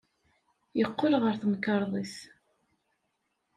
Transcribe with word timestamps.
Yeqqel 0.79 1.13
ɣer 1.21 1.35
temkarḍit. 1.41 2.15